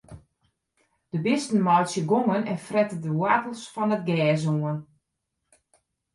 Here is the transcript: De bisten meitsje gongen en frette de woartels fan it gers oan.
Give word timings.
De 1.11 1.19
bisten 1.25 1.63
meitsje 1.67 2.01
gongen 2.11 2.43
en 2.51 2.59
frette 2.67 2.97
de 3.03 3.11
woartels 3.19 3.63
fan 3.73 3.93
it 3.97 4.03
gers 4.09 4.43
oan. 4.55 4.77